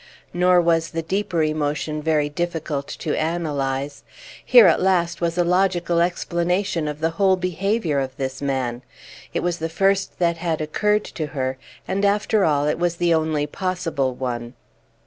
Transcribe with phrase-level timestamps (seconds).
[0.33, 4.03] Nor was the deeper emotion very difficult to analyze.
[4.43, 8.81] Here at last was a logical explanation of the whole behavior of this man;
[9.31, 13.13] it was the first that had occurred to her, and, after all, it was the
[13.13, 14.55] only possible one.